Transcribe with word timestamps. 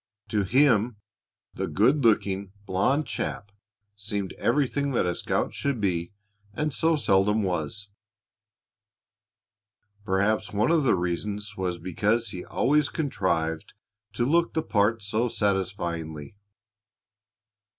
To 0.29 0.41
him, 0.41 0.97
the 1.53 1.67
good 1.67 2.03
looking, 2.03 2.53
blond 2.65 3.05
chap 3.05 3.51
seemed 3.95 4.33
everything 4.39 4.93
that 4.93 5.05
a 5.05 5.13
scout 5.13 5.53
should 5.53 5.79
be 5.79 6.11
and 6.55 6.73
so 6.73 6.95
seldom 6.95 7.43
was. 7.43 7.91
Perhaps 10.03 10.53
one 10.53 10.71
of 10.71 10.85
the 10.85 10.95
reasons 10.95 11.55
was 11.55 11.77
because 11.77 12.29
he 12.29 12.43
always 12.43 12.89
contrived 12.89 13.75
to 14.13 14.25
look 14.25 14.55
the 14.55 14.63
part 14.63 15.03
so 15.03 15.27
satisfyingly. 15.27 16.35